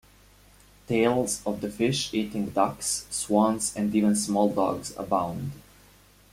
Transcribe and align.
Tales 0.87 1.43
of 1.45 1.61
the 1.61 1.69
fish 1.69 2.11
eating 2.11 2.49
ducks, 2.49 3.05
swans 3.11 3.75
and 3.75 3.93
even 3.93 4.15
small 4.15 4.51
dogs 4.51 4.95
abound. 4.97 5.51